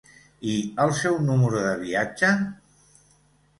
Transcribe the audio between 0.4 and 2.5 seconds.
I el seu número de viatge?